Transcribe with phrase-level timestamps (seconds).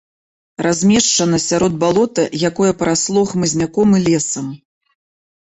[0.65, 4.51] Размешчана сярод балота, якое парасло хмызняком і лесам.